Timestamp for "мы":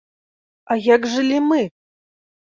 1.49-1.59